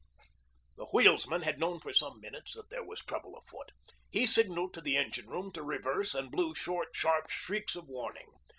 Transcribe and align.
The 0.77 0.85
wheelsman 0.87 1.43
had 1.43 1.59
known 1.59 1.79
for 1.79 1.93
some 1.93 2.19
minutes 2.19 2.55
that 2.55 2.71
there 2.71 2.83
was 2.83 3.01
trouble 3.01 3.37
afoot. 3.37 3.69
He 4.09 4.25
signaled 4.25 4.73
to 4.73 4.81
the 4.81 4.97
engine 4.97 5.27
room 5.29 5.51
to 5.51 5.61
reverse 5.61 6.15
and 6.15 6.31
blew 6.31 6.55
short, 6.55 6.87
sharp 6.93 7.29
shrieks 7.29 7.75
of 7.75 7.87
warning. 7.87 8.31